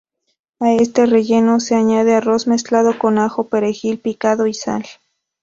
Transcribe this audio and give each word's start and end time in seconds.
A 0.59 0.73
este 0.73 1.05
relleno 1.05 1.59
se 1.59 1.75
añade 1.75 2.15
arroz 2.15 2.47
mezclado 2.47 2.97
con 2.97 3.19
ajo, 3.19 3.49
perejil 3.49 3.99
picado 3.99 4.47
y 4.47 4.55
sal. 4.55 4.83